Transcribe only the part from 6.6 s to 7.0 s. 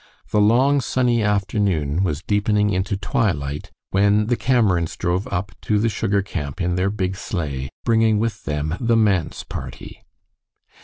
their